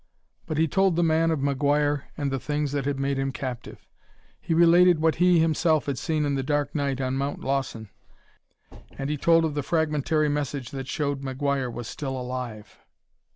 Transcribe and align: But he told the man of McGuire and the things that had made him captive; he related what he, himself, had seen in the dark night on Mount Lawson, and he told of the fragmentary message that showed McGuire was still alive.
But 0.47 0.57
he 0.57 0.67
told 0.67 0.95
the 0.95 1.03
man 1.03 1.29
of 1.29 1.41
McGuire 1.41 2.05
and 2.17 2.31
the 2.31 2.39
things 2.39 2.71
that 2.71 2.85
had 2.85 2.97
made 2.99 3.19
him 3.19 3.31
captive; 3.31 3.85
he 4.41 4.51
related 4.55 4.99
what 4.99 5.17
he, 5.21 5.37
himself, 5.37 5.85
had 5.85 5.99
seen 5.99 6.25
in 6.25 6.33
the 6.33 6.41
dark 6.41 6.73
night 6.73 6.99
on 6.99 7.13
Mount 7.15 7.41
Lawson, 7.41 7.87
and 8.97 9.11
he 9.11 9.15
told 9.17 9.45
of 9.45 9.53
the 9.53 9.61
fragmentary 9.61 10.27
message 10.27 10.71
that 10.71 10.87
showed 10.87 11.21
McGuire 11.21 11.71
was 11.71 11.87
still 11.87 12.19
alive. 12.19 12.79